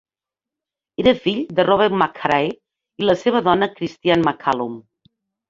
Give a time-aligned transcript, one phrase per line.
[1.03, 4.77] Era fill de Robert Machray i la seva dona Christian Macallum.